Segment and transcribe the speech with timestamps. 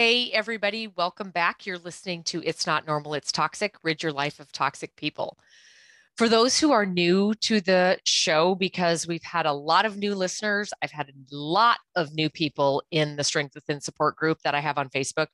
[0.00, 1.66] Hey, everybody, welcome back.
[1.66, 5.36] You're listening to It's Not Normal, It's Toxic Rid Your Life of Toxic People.
[6.16, 10.14] For those who are new to the show, because we've had a lot of new
[10.14, 14.54] listeners, I've had a lot of new people in the Strength Within support group that
[14.54, 15.26] I have on Facebook.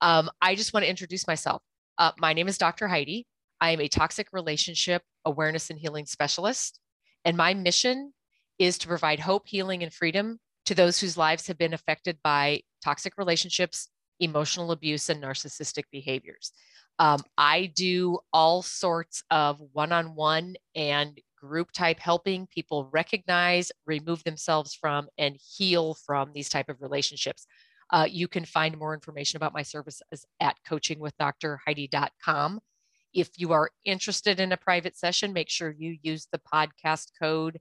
[0.00, 1.60] Um, I just want to introduce myself.
[1.98, 2.86] Uh, my name is Dr.
[2.86, 3.26] Heidi.
[3.60, 6.78] I am a toxic relationship awareness and healing specialist,
[7.24, 8.12] and my mission
[8.60, 12.60] is to provide hope, healing, and freedom to those whose lives have been affected by
[12.84, 13.88] toxic relationships
[14.22, 16.52] emotional abuse and narcissistic behaviors.
[16.98, 23.72] Um, I do all sorts of one on one and group type helping people recognize,
[23.86, 27.46] remove themselves from, and heal from these type of relationships.
[27.90, 32.60] Uh, you can find more information about my services at coachingwithdrheidi.com.
[33.12, 37.60] If you are interested in a private session, make sure you use the podcast code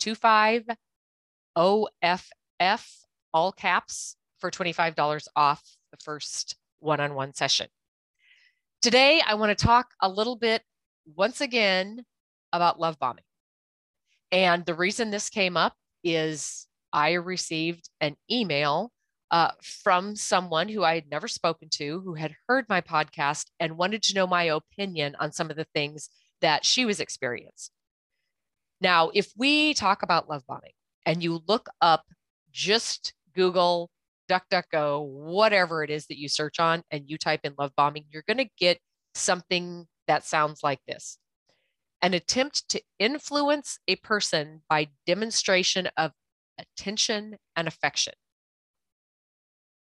[0.00, 0.76] 25OFF,
[3.34, 7.68] all caps, for $25 off the first one on one session.
[8.82, 10.62] Today, I want to talk a little bit
[11.14, 12.04] once again
[12.52, 13.24] about love bombing.
[14.30, 15.74] And the reason this came up
[16.04, 18.92] is I received an email
[19.30, 23.76] uh, from someone who I had never spoken to, who had heard my podcast and
[23.76, 27.72] wanted to know my opinion on some of the things that she was experiencing.
[28.80, 30.72] Now, if we talk about love bombing
[31.04, 32.04] and you look up
[32.52, 33.90] just Google
[34.28, 38.24] DuckDuckGo, whatever it is that you search on, and you type in love bombing, you're
[38.26, 38.78] going to get
[39.14, 41.18] something that sounds like this
[42.02, 46.12] an attempt to influence a person by demonstration of
[46.58, 48.12] attention and affection.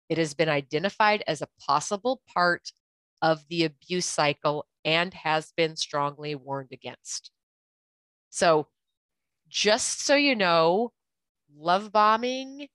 [0.09, 2.71] It has been identified as a possible part
[3.23, 7.31] of the abuse cycle and has been strongly warned against.
[8.31, 8.69] So,
[9.49, 10.93] just so you know,
[11.57, 12.69] love bombing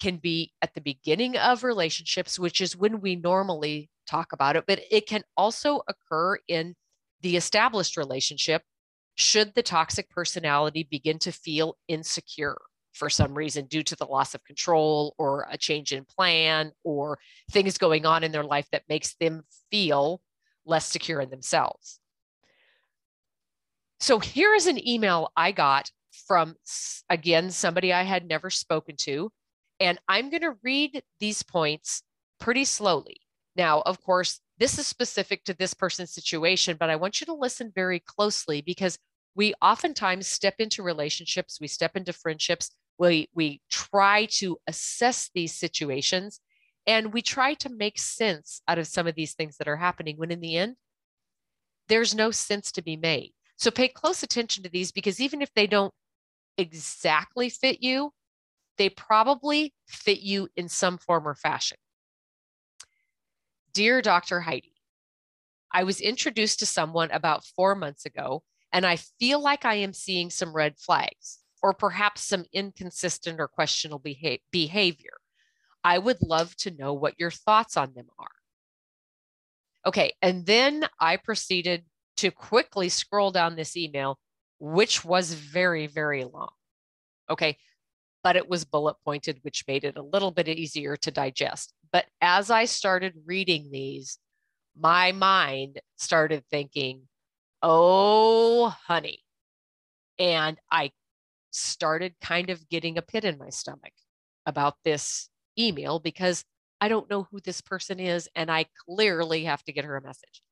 [0.00, 4.64] can be at the beginning of relationships, which is when we normally talk about it,
[4.66, 6.74] but it can also occur in
[7.20, 8.62] the established relationship
[9.14, 12.56] should the toxic personality begin to feel insecure
[12.92, 17.18] for some reason due to the loss of control or a change in plan or
[17.50, 20.20] things going on in their life that makes them feel
[20.64, 22.00] less secure in themselves.
[24.00, 25.90] So here is an email I got
[26.26, 26.56] from
[27.08, 29.30] again somebody I had never spoken to
[29.80, 32.02] and I'm going to read these points
[32.38, 33.20] pretty slowly.
[33.56, 37.34] Now, of course, this is specific to this person's situation, but I want you to
[37.34, 38.98] listen very closely because
[39.34, 45.54] we oftentimes step into relationships, we step into friendships, we, we try to assess these
[45.54, 46.40] situations
[46.86, 50.16] and we try to make sense out of some of these things that are happening
[50.16, 50.76] when in the end,
[51.88, 53.32] there's no sense to be made.
[53.56, 55.92] So pay close attention to these because even if they don't
[56.56, 58.12] exactly fit you,
[58.80, 61.76] they probably fit you in some form or fashion.
[63.74, 64.40] Dear Dr.
[64.40, 64.72] Heidi,
[65.70, 68.42] I was introduced to someone about four months ago,
[68.72, 73.48] and I feel like I am seeing some red flags or perhaps some inconsistent or
[73.48, 75.18] questionable beha- behavior.
[75.84, 78.30] I would love to know what your thoughts on them are.
[79.84, 81.84] Okay, and then I proceeded
[82.16, 84.18] to quickly scroll down this email,
[84.58, 86.52] which was very, very long.
[87.28, 87.58] Okay,
[88.22, 91.72] but it was bullet pointed, which made it a little bit easier to digest.
[91.92, 94.18] But as I started reading these,
[94.78, 97.08] my mind started thinking,
[97.62, 99.20] oh, honey.
[100.18, 100.90] And I
[101.50, 103.92] started kind of getting a pit in my stomach
[104.46, 105.28] about this
[105.58, 106.44] email because
[106.80, 108.28] I don't know who this person is.
[108.34, 110.42] And I clearly have to get her a message.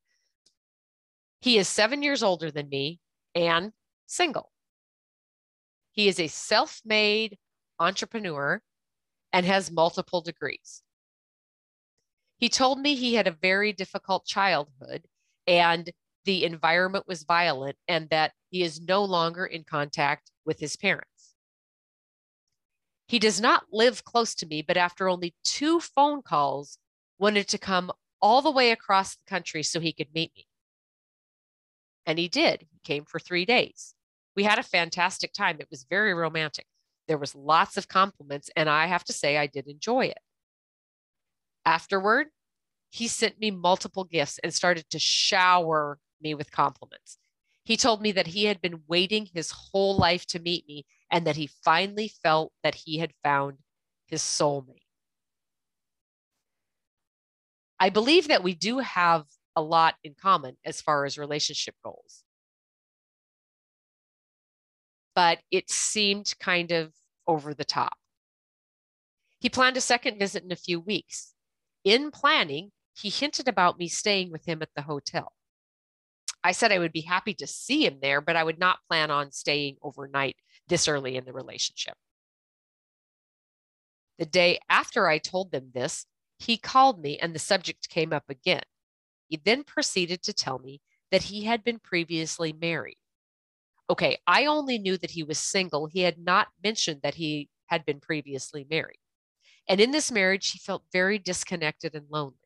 [1.41, 2.99] He is seven years older than me
[3.35, 3.73] and
[4.07, 4.51] single.
[5.93, 7.39] He is a self made
[7.79, 8.63] entrepreneur,
[9.33, 10.83] and has multiple degrees.
[12.39, 15.05] He told me he had a very difficult childhood
[15.47, 15.91] and
[16.25, 21.35] the environment was violent and that he is no longer in contact with his parents.
[23.09, 26.79] He does not live close to me, but after only two phone calls,
[27.19, 27.91] wanted to come
[28.21, 30.47] all the way across the country so he could meet me.
[32.05, 32.67] And he did.
[32.71, 33.95] He came for three days.
[34.37, 35.57] We had a fantastic time.
[35.61, 36.67] It was very romantic.
[37.09, 40.19] There was lots of compliments, and I have to say I did enjoy it.
[41.65, 42.29] Afterward,
[42.91, 47.19] he sent me multiple gifts and started to shower me with compliments.
[47.65, 51.27] He told me that he had been waiting his whole life to meet me and
[51.27, 53.59] that he finally felt that he had found
[54.07, 54.85] his soulmate.
[57.81, 59.25] I believe that we do have
[59.55, 62.25] a lot in common as far as relationship goals.
[65.19, 66.95] But it seemed kind of
[67.27, 67.97] over the top.
[69.41, 71.35] He planned a second visit in a few weeks.
[71.83, 75.33] In planning, he hinted about me staying with him at the hotel.
[76.45, 79.11] I said I would be happy to see him there, but I would not plan
[79.11, 80.37] on staying overnight
[80.69, 81.97] this early in the relationship.
[84.21, 86.07] The day after I told them this,
[86.39, 88.63] he called me and the subject came up again.
[89.27, 90.81] He then proceeded to tell me
[91.11, 92.99] that he had been previously married.
[93.91, 95.87] Okay, I only knew that he was single.
[95.87, 98.99] He had not mentioned that he had been previously married.
[99.69, 102.37] And in this marriage, he felt very disconnected and lonely.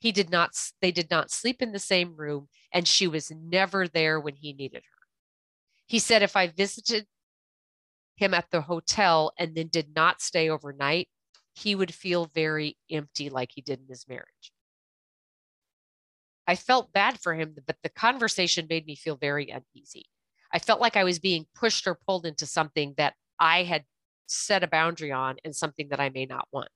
[0.00, 3.88] He did not, they did not sleep in the same room, and she was never
[3.88, 5.06] there when he needed her.
[5.86, 7.06] He said, if I visited
[8.16, 11.08] him at the hotel and then did not stay overnight,
[11.54, 14.52] he would feel very empty like he did in his marriage.
[16.46, 20.06] I felt bad for him, but the conversation made me feel very uneasy.
[20.54, 23.84] I felt like I was being pushed or pulled into something that I had
[24.28, 26.70] set a boundary on and something that I may not want.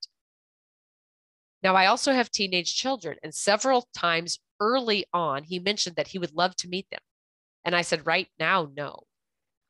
[1.63, 6.19] Now, I also have teenage children, and several times early on, he mentioned that he
[6.19, 7.01] would love to meet them.
[7.65, 9.05] And I said, right now, no.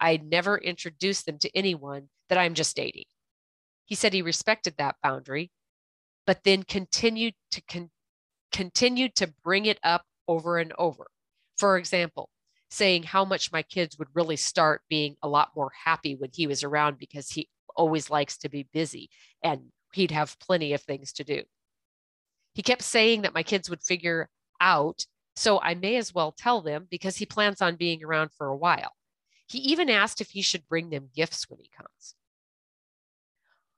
[0.00, 3.04] I never introduced them to anyone that I'm just dating.
[3.84, 5.50] He said he respected that boundary,
[6.26, 7.90] but then continued to con-
[8.52, 11.06] continued to bring it up over and over.
[11.56, 12.30] For example,
[12.70, 16.46] saying how much my kids would really start being a lot more happy when he
[16.46, 19.08] was around because he always likes to be busy
[19.42, 19.62] and
[19.92, 21.42] he'd have plenty of things to do.
[22.54, 24.28] He kept saying that my kids would figure
[24.60, 25.06] out,
[25.36, 28.56] so I may as well tell them because he plans on being around for a
[28.56, 28.92] while.
[29.46, 32.14] He even asked if he should bring them gifts when he comes.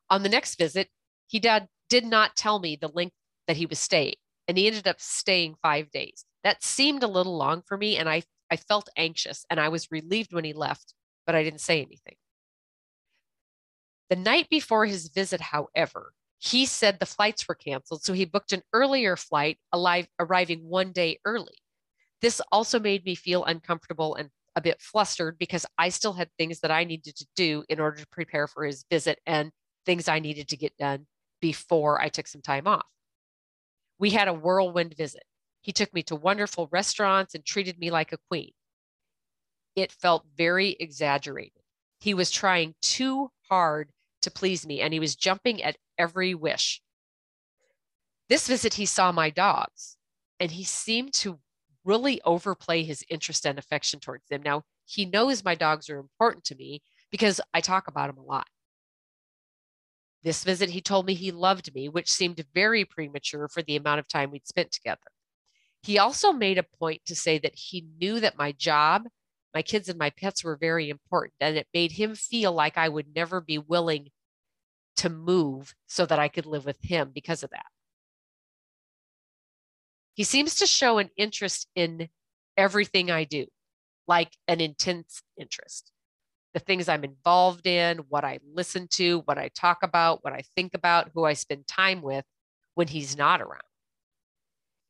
[0.08, 0.88] On the next visit,
[1.28, 3.14] he did, did not tell me the length
[3.46, 4.14] that he was staying,
[4.48, 6.24] and he ended up staying five days.
[6.42, 9.90] That seemed a little long for me, and I, I felt anxious, and I was
[9.90, 10.94] relieved when he left,
[11.26, 12.16] but I didn't say anything.
[14.08, 18.52] The night before his visit, however, he said the flights were canceled, so he booked
[18.52, 21.58] an earlier flight, alive, arriving one day early.
[22.20, 26.60] This also made me feel uncomfortable and a bit flustered because I still had things
[26.60, 29.52] that I needed to do in order to prepare for his visit and
[29.86, 31.06] things I needed to get done
[31.40, 32.86] before I took some time off.
[33.98, 35.22] We had a whirlwind visit.
[35.60, 38.52] He took me to wonderful restaurants and treated me like a queen.
[39.76, 41.62] It felt very exaggerated.
[42.00, 43.90] He was trying too hard
[44.22, 46.82] to please me and he was jumping at every wish.
[48.28, 49.96] This visit, he saw my dogs
[50.38, 51.40] and he seemed to
[51.84, 54.42] really overplay his interest and affection towards them.
[54.42, 58.26] Now, he knows my dogs are important to me because I talk about them a
[58.26, 58.46] lot.
[60.22, 64.00] This visit, he told me he loved me, which seemed very premature for the amount
[64.00, 65.00] of time we'd spent together.
[65.82, 69.04] He also made a point to say that he knew that my job,
[69.54, 72.88] my kids, and my pets were very important, and it made him feel like I
[72.88, 74.10] would never be willing
[74.96, 77.66] to move so that I could live with him because of that.
[80.14, 82.08] He seems to show an interest in
[82.56, 83.46] everything I do,
[84.06, 85.92] like an intense interest
[86.52, 90.42] the things I'm involved in, what I listen to, what I talk about, what I
[90.56, 92.24] think about, who I spend time with
[92.74, 93.62] when he's not around.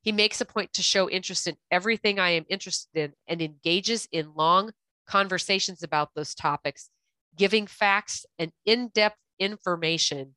[0.02, 4.08] He makes a point to show interest in everything I am interested in and engages
[4.12, 4.72] in long
[5.06, 6.90] conversations about those topics,
[7.36, 10.36] giving facts and in depth information.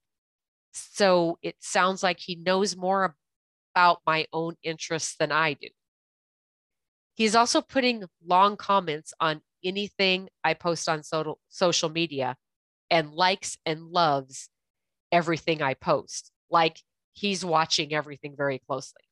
[0.73, 3.15] So it sounds like he knows more
[3.75, 5.69] about my own interests than I do.
[7.15, 12.37] He's also putting long comments on anything I post on so- social media
[12.89, 14.49] and likes and loves
[15.11, 16.31] everything I post.
[16.49, 16.81] Like
[17.13, 19.02] he's watching everything very closely.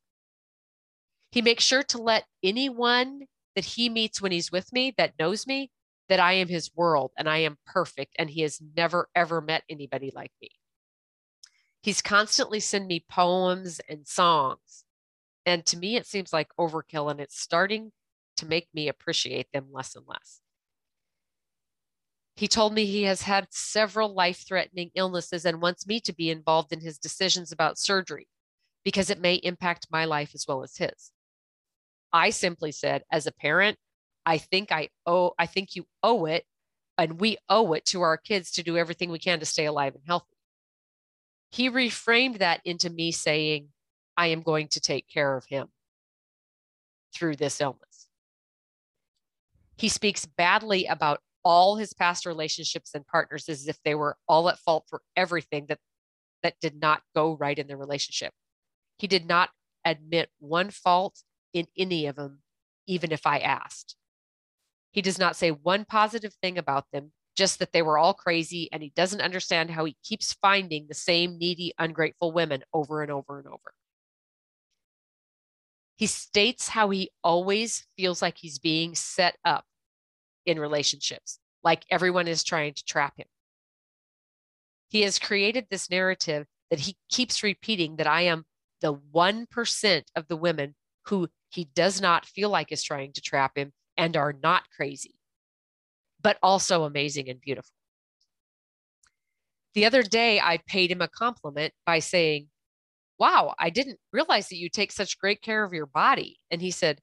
[1.32, 3.22] He makes sure to let anyone
[3.56, 5.72] that he meets when he's with me that knows me
[6.10, 9.64] that I am his world and I am perfect and he has never ever met
[9.70, 10.50] anybody like me.
[11.82, 14.84] He's constantly send me poems and songs.
[15.46, 17.92] And to me, it seems like overkill and it's starting
[18.38, 20.42] to make me appreciate them less and less.
[22.36, 26.30] He told me he has had several life threatening illnesses and wants me to be
[26.30, 28.28] involved in his decisions about surgery
[28.84, 31.12] because it may impact my life as well as his.
[32.14, 33.78] I simply said, as a parent,
[34.26, 36.46] I think I owe, I think you owe it,
[36.98, 39.96] and we owe it to our kids to do everything we can to stay alive
[39.96, 40.36] and healthy.
[41.52, 43.70] he reframed that into me saying,
[44.18, 45.68] I am going to take care of him
[47.14, 48.08] through this illness.
[49.78, 54.48] He speaks badly about all his past relationships and partners as if they were all
[54.48, 55.80] at fault for everything that
[56.44, 58.34] that did not go right in the relationship.
[58.98, 59.50] He did not
[59.86, 61.22] admit one fault
[61.54, 62.40] in any of them,
[62.88, 63.96] even if I asked.
[64.92, 68.70] He does not say one positive thing about them, just that they were all crazy,
[68.72, 73.12] and he doesn't understand how he keeps finding the same needy, ungrateful women over and
[73.12, 73.74] over and over.
[75.96, 79.66] He states how he always feels like he's being set up
[80.46, 83.28] in relationships, like everyone is trying to trap him.
[84.90, 88.46] He has created this narrative that he keeps repeating that I am
[88.82, 93.58] the 1% of the women who he does not feel like is trying to trap
[93.58, 95.16] him and are not crazy,
[96.22, 97.74] but also amazing and beautiful.
[99.74, 102.48] The other day, I paid him a compliment by saying,
[103.20, 106.40] Wow, I didn't realize that you take such great care of your body.
[106.50, 107.00] And he said,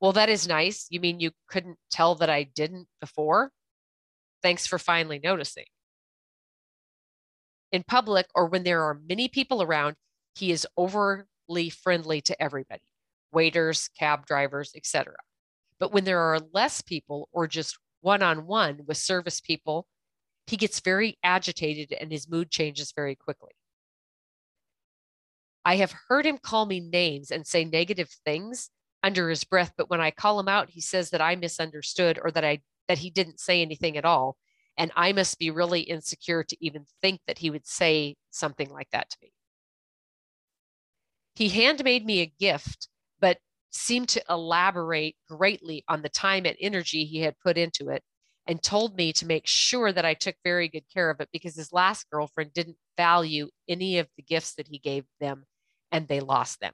[0.00, 0.86] Well, that is nice.
[0.90, 3.50] You mean you couldn't tell that I didn't before?
[4.42, 5.64] Thanks for finally noticing.
[7.72, 9.96] In public or when there are many people around,
[10.34, 12.82] he is overly friendly to everybody
[13.32, 15.14] waiters, cab drivers, etc.
[15.78, 19.86] But when there are less people or just one on one with service people,
[20.46, 23.52] he gets very agitated and his mood changes very quickly.
[25.64, 28.70] I have heard him call me names and say negative things
[29.02, 32.30] under his breath, but when I call him out, he says that I misunderstood or
[32.32, 34.36] that I that he didn't say anything at all.
[34.76, 38.88] And I must be really insecure to even think that he would say something like
[38.90, 39.32] that to me.
[41.34, 42.88] He handmade me a gift,
[43.72, 48.02] seemed to elaborate greatly on the time and energy he had put into it
[48.46, 51.56] and told me to make sure that I took very good care of it because
[51.56, 55.44] his last girlfriend didn't value any of the gifts that he gave them
[55.90, 56.72] and they lost them.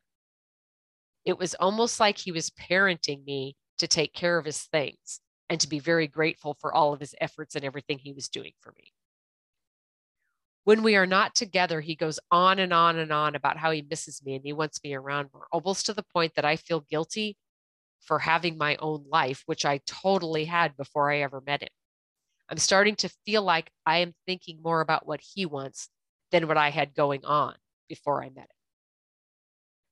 [1.25, 5.61] It was almost like he was parenting me to take care of his things and
[5.61, 8.73] to be very grateful for all of his efforts and everything he was doing for
[8.79, 8.93] me.
[10.69, 13.81] When we are not together, he goes on and on and on about how he
[13.81, 16.81] misses me and he wants me around more, almost to the point that I feel
[16.81, 17.39] guilty
[18.03, 21.71] for having my own life, which I totally had before I ever met him.
[22.51, 25.89] I'm starting to feel like I am thinking more about what he wants
[26.33, 27.55] than what I had going on
[27.89, 28.59] before I met him.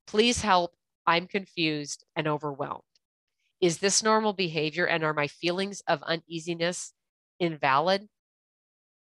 [0.06, 0.75] Please help.
[1.06, 2.83] I'm confused and overwhelmed.
[3.62, 6.92] Is this normal behavior and are my feelings of uneasiness
[7.40, 8.11] invalid?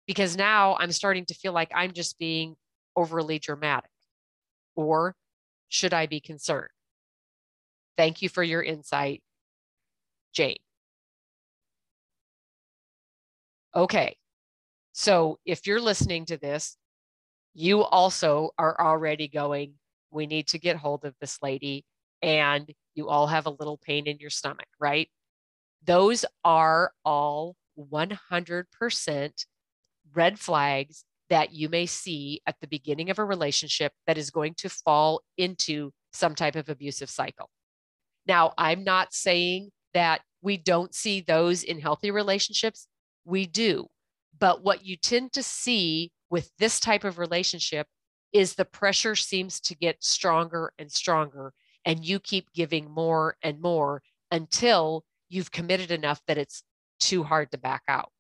[0.07, 2.57] Because now I'm starting to feel like I'm just being
[2.95, 3.91] overly dramatic.
[4.77, 5.15] Or
[5.69, 6.69] should I be concerned?
[7.97, 9.23] Thank you for your insight,
[10.33, 10.59] Jane.
[13.75, 14.17] Okay,
[14.93, 16.77] so if you're listening to this,
[17.55, 19.75] you also are already going,
[20.11, 21.85] we need to get hold of this lady
[22.23, 25.11] and you all have a little pain in your stomach, right?
[25.85, 29.47] Those are all 100%
[30.17, 34.55] red flags that you may see at the beginning of a relationship that is going
[34.55, 37.51] to fall into some type of abusive cycle.
[38.27, 42.87] Now, I'm not saying that we don't see those in healthy relationships.
[43.25, 43.87] We do.
[44.39, 47.87] But what you tend to see with this type of relationship
[48.33, 51.53] is the pressure seems to get stronger and stronger
[51.85, 56.63] and you keep giving more and more until you've committed enough that it's
[56.99, 58.11] too hard to back out.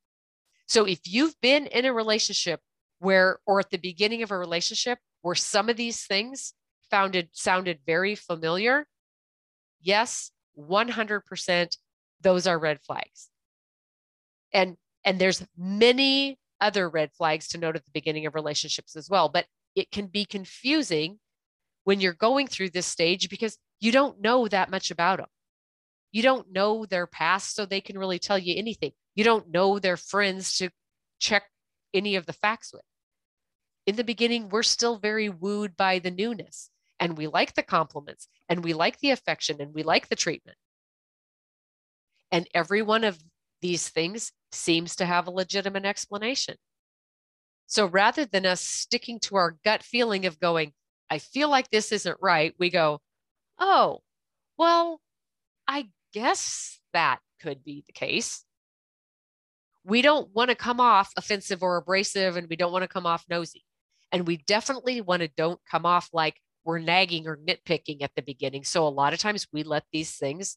[0.67, 2.61] So if you've been in a relationship
[2.99, 6.53] where, or at the beginning of a relationship where some of these things
[6.91, 8.87] founded sounded very familiar,
[9.81, 11.77] yes, 100%
[12.21, 13.29] those are red flags.
[14.53, 19.09] And and there's many other red flags to note at the beginning of relationships as
[19.09, 19.47] well, but
[19.77, 21.19] it can be confusing
[21.85, 25.29] when you're going through this stage because you don't know that much about them.
[26.11, 28.93] You don't know their past, so they can really tell you anything.
[29.17, 30.71] You don't know their friends to
[31.19, 31.45] check
[31.93, 32.83] any of the facts with.
[33.87, 36.71] In the beginning, we're still very wooed by the newness
[37.01, 40.59] and we like the compliments and we like the affection and we like the treatment.
[42.31, 43.19] And every one of
[43.63, 46.57] these things seems to have a legitimate explanation.
[47.67, 50.73] So rather than us sticking to our gut feeling of going,
[51.11, 53.01] I feel like this isn't right, we go,
[53.59, 54.01] oh,
[54.59, 55.01] well,
[55.67, 58.45] I guess that could be the case.
[59.87, 63.07] We don't want to come off offensive or abrasive, and we don't want to come
[63.07, 63.65] off nosy.
[64.11, 68.23] And we definitely want to don't come off like we're nagging or nitpicking at the
[68.23, 68.65] beginning.
[68.65, 70.57] So a lot of times we let these things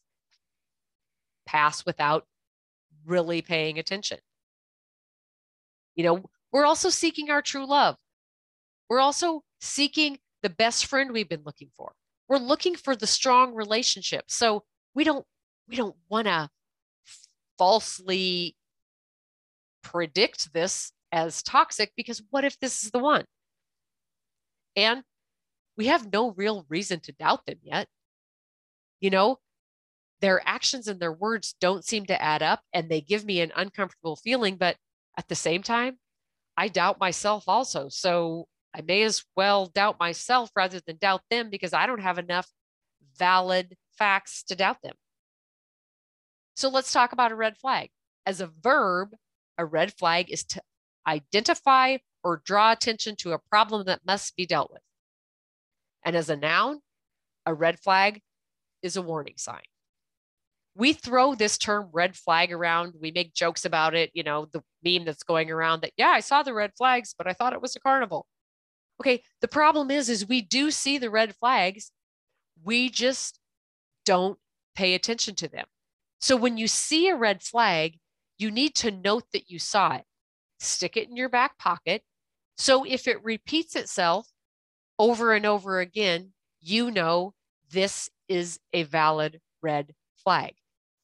[1.46, 2.26] pass without
[3.06, 4.18] really paying attention.
[5.94, 7.96] You know, we're also seeking our true love.
[8.88, 11.92] We're also seeking the best friend we've been looking for.
[12.28, 14.24] We're looking for the strong relationship.
[14.28, 15.24] So we don't
[15.68, 16.48] we don't want to
[17.58, 18.56] falsely
[19.82, 23.24] predict this as toxic because what if this is the one?
[24.76, 25.02] And
[25.76, 27.88] we have no real reason to doubt them yet.
[29.00, 29.38] You know,
[30.20, 33.52] their actions and their words don't seem to add up and they give me an
[33.56, 34.56] uncomfortable feeling.
[34.56, 34.76] But
[35.16, 35.98] at the same time,
[36.56, 37.88] I doubt myself also.
[37.88, 42.18] So I may as well doubt myself rather than doubt them because I don't have
[42.18, 42.46] enough
[43.18, 44.94] valid facts to doubt them.
[46.54, 47.88] So let's talk about a red flag.
[48.26, 49.14] As a verb,
[49.60, 50.62] a red flag is to
[51.06, 54.80] identify or draw attention to a problem that must be dealt with.
[56.02, 56.80] And as a noun,
[57.44, 58.22] a red flag
[58.82, 59.62] is a warning sign.
[60.74, 62.94] We throw this term red flag around.
[62.98, 64.10] We make jokes about it.
[64.14, 67.26] You know, the meme that's going around that, yeah, I saw the red flags, but
[67.26, 68.26] I thought it was a carnival.
[69.02, 71.90] Okay, the problem is, is we do see the red flags.
[72.64, 73.38] We just
[74.06, 74.38] don't
[74.74, 75.66] pay attention to them.
[76.20, 77.98] So when you see a red flag,
[78.40, 80.04] you need to note that you saw it,
[80.58, 82.02] stick it in your back pocket.
[82.56, 84.28] So if it repeats itself
[84.98, 87.34] over and over again, you know
[87.70, 90.54] this is a valid red flag.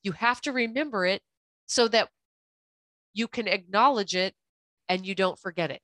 [0.02, 1.22] You have to remember it
[1.66, 2.08] so that
[3.12, 4.34] you can acknowledge it
[4.88, 5.80] and you don't forget it.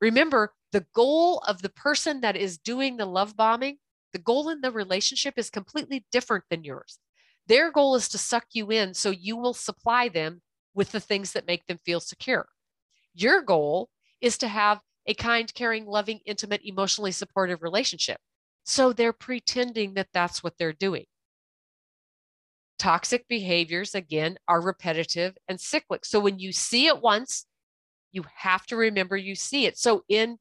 [0.00, 3.78] Remember, the goal of the person that is doing the love bombing,
[4.12, 6.98] the goal in the relationship is completely different than yours.
[7.46, 10.42] Their goal is to suck you in so you will supply them
[10.78, 12.46] with the things that make them feel secure.
[13.12, 13.88] Your goal
[14.20, 18.18] is to have a kind, caring, loving, intimate, emotionally supportive relationship.
[18.64, 21.06] So they're pretending that that's what they're doing.
[22.78, 26.04] Toxic behaviors, again, are repetitive and cyclic.
[26.04, 27.44] So when you see it once,
[28.12, 29.76] you have to remember you see it.
[29.76, 30.38] So in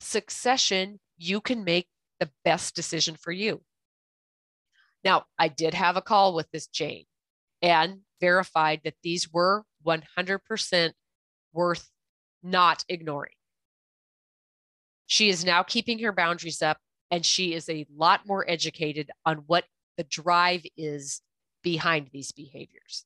[0.00, 1.88] succession, you can make
[2.20, 3.62] the best decision for you.
[5.02, 7.06] Now, I did have a call with this Jane
[7.62, 10.92] and verified that these were 100%
[11.52, 11.90] worth
[12.42, 13.34] not ignoring.
[15.06, 16.78] She is now keeping her boundaries up
[17.10, 19.64] and she is a lot more educated on what
[19.98, 21.20] the drive is
[21.62, 23.04] behind these behaviors.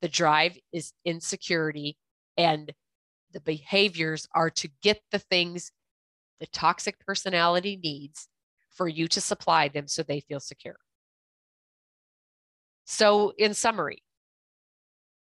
[0.00, 1.98] The drive is insecurity,
[2.36, 2.72] and
[3.32, 5.70] the behaviors are to get the things
[6.40, 8.28] the toxic personality needs
[8.70, 10.78] for you to supply them so they feel secure.
[12.84, 14.02] So, in summary,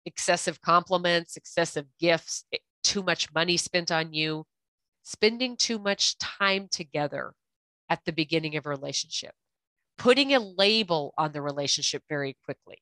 [0.05, 4.45] excessive compliments, excessive gifts, eh, too much money spent on you,
[5.03, 7.33] spending too much time together
[7.89, 9.33] at the beginning of a relationship,
[9.97, 12.77] putting a label on the relationship very quickly,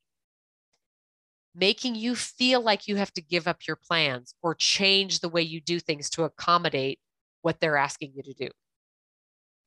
[1.53, 5.41] making you feel like you have to give up your plans or change the way
[5.41, 6.99] you do things to accommodate
[7.41, 8.49] what they're asking you to do.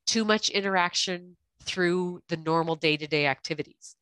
[0.06, 3.96] Too much interaction through the normal day to day activities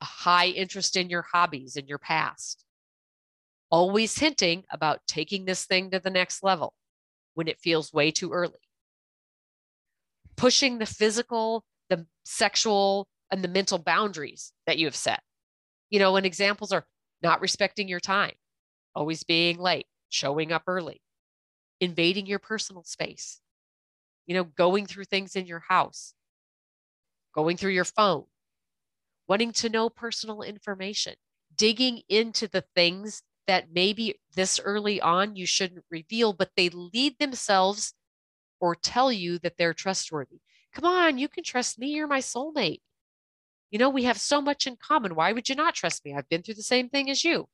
[0.00, 2.64] a high interest in your hobbies and your past.
[3.70, 6.74] Always hinting about taking this thing to the next level
[7.34, 8.58] when it feels way too early.
[10.36, 15.22] Pushing the physical, the sexual, and the mental boundaries that you have set.
[15.90, 16.86] You know, and examples are
[17.22, 18.34] not respecting your time,
[18.94, 21.00] always being late, showing up early,
[21.80, 23.40] invading your personal space,
[24.26, 26.14] you know, going through things in your house,
[27.34, 28.24] going through your phone,
[29.30, 31.14] wanting to know personal information,
[31.54, 37.14] digging into the things that maybe this early on you shouldn't reveal, but they lead
[37.20, 37.94] themselves
[38.60, 40.40] or tell you that they're trustworthy.
[40.74, 41.90] Come on, you can trust me.
[41.92, 42.80] You're my soulmate.
[43.70, 45.14] You know, we have so much in common.
[45.14, 46.12] Why would you not trust me?
[46.12, 47.48] I've been through the same thing as you.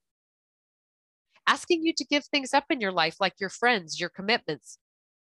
[1.47, 4.79] Asking you to give things up in your life, like your friends, your commitments,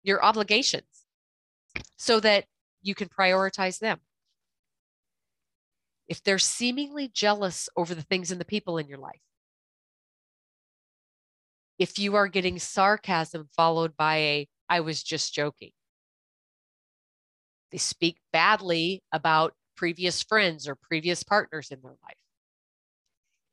[0.04, 1.04] your obligations,
[1.96, 2.44] so that
[2.80, 3.98] you can prioritize them
[6.08, 9.20] if they're seemingly jealous over the things and the people in your life,
[11.78, 15.70] if you are getting sarcasm followed by a, I was just joking,
[17.70, 22.16] they speak badly about previous friends or previous partners in their life.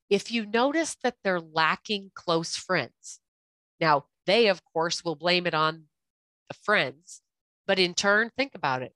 [0.09, 3.19] If you notice that they're lacking close friends,
[3.79, 5.83] now they, of course, will blame it on
[6.47, 7.21] the friends,
[7.67, 8.93] but in turn, think about it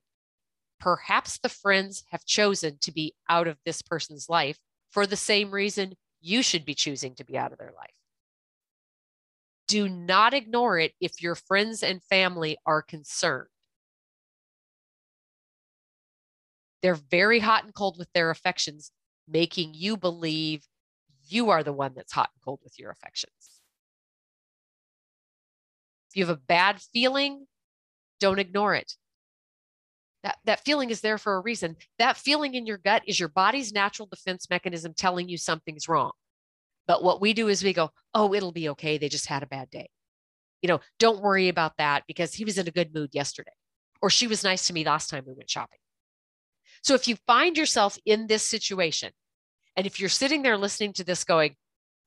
[0.79, 4.59] perhaps the friends have chosen to be out of this person's life
[4.91, 7.93] for the same reason you should be choosing to be out of their life.
[9.67, 13.49] Do not ignore it if your friends and family are concerned.
[16.81, 18.91] They're very hot and cold with their affections,
[19.27, 20.65] making you believe
[21.27, 23.61] you are the one that's hot and cold with your affections.
[26.09, 27.47] If you have a bad feeling
[28.19, 28.95] Don't ignore it.
[30.23, 31.77] That, that feeling is there for a reason.
[31.97, 36.11] That feeling in your gut is your body's natural defense mechanism telling you something's wrong.
[36.87, 38.97] But what we do is we go, oh, it'll be okay.
[38.97, 39.89] They just had a bad day.
[40.61, 43.53] You know, don't worry about that because he was in a good mood yesterday,
[44.01, 45.79] or she was nice to me last time we went shopping.
[46.81, 49.11] So if you find yourself in this situation,
[49.75, 51.55] and if you're sitting there listening to this going,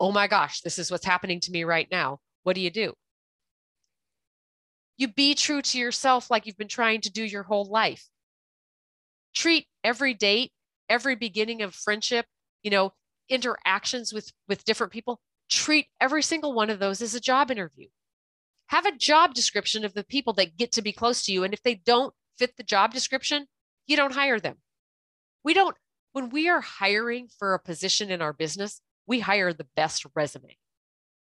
[0.01, 2.93] oh my gosh, this is what's happening to me right now, what do you do?
[4.97, 8.09] You be true to yourself like you've been trying to do your whole life.
[9.35, 10.53] Treat every date,
[10.89, 12.27] every beginning of friendship,
[12.63, 12.93] you know,
[13.29, 17.89] interactions with with different people, treat every single one of those as a job interview.
[18.69, 21.53] Have a job description of the people that get to be close to you and
[21.53, 23.47] if they don't fit the job description,
[23.87, 24.57] you don't hire them.
[25.45, 25.77] We don't
[26.13, 30.57] when we are hiring for a position in our business, we hire the best resume,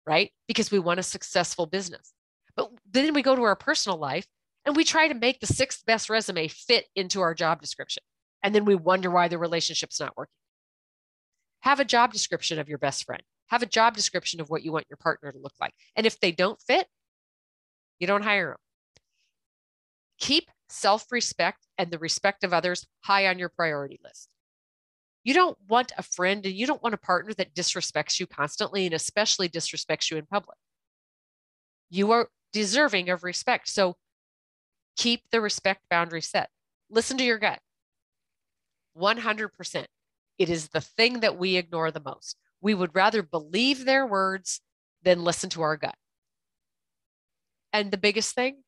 [0.05, 0.31] right?
[0.47, 2.14] Because we want a successful business.
[2.55, 4.27] But then we go to our personal life
[4.65, 8.03] and we try to make the sixth best resume fit into our job description.
[8.41, 10.31] And then we wonder why the relationship's not working.
[11.61, 13.21] Have a job description of your best friend.
[13.47, 15.73] Have a job description of what you want your partner to look like.
[15.95, 16.87] And if they don't fit,
[17.99, 18.57] you don't hire them.
[20.19, 24.29] Keep self respect and the respect of others high on your priority list.
[25.23, 28.85] You don't want a friend and you don't want a partner that disrespects you constantly
[28.85, 30.57] and especially disrespects you in public.
[31.89, 33.67] You are deserving of respect.
[33.67, 33.97] So
[34.95, 36.49] keep the respect boundary set.
[36.89, 37.59] Listen to your gut.
[38.97, 39.85] 100%.
[40.37, 42.37] It is the thing that we ignore the most.
[42.61, 44.61] We would rather believe their words
[45.03, 45.95] than listen to our gut.
[47.73, 48.63] And the biggest thing,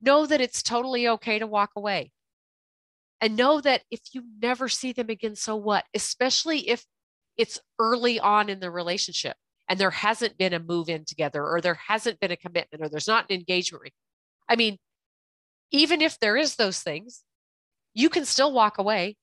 [0.00, 2.12] know that it's totally okay to walk away
[3.20, 5.84] and know that if you never see them again, so what?
[5.92, 6.86] Especially if
[7.36, 9.36] it's early on in the relationship
[9.68, 12.88] and there hasn't been a move in together or there hasn't been a commitment or
[12.88, 13.92] there's not an engagement ring.
[14.48, 14.78] I mean,
[15.70, 17.22] even if there is those things,
[17.94, 19.16] you can still walk away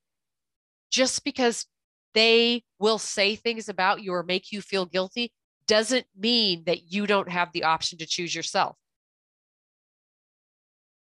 [0.91, 1.65] just because
[2.13, 5.31] they will say things about you or make you feel guilty
[5.67, 8.77] doesn't mean that you don't have the option to choose yourself.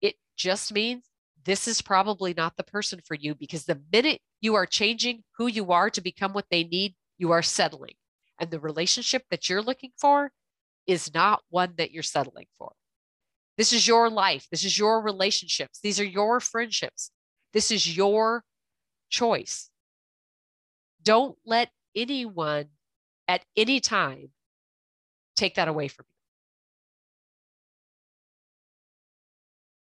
[0.01, 1.03] It just means
[1.43, 5.47] this is probably not the person for you because the minute you are changing who
[5.47, 7.95] you are to become what they need, you are settling.
[8.39, 10.31] And the relationship that you're looking for
[10.87, 12.73] is not one that you're settling for.
[13.57, 14.47] This is your life.
[14.51, 15.79] This is your relationships.
[15.81, 17.11] These are your friendships.
[17.53, 18.43] This is your
[19.09, 19.69] choice.
[21.01, 22.65] Don't let anyone
[23.27, 24.29] at any time
[25.35, 26.14] take that away from you.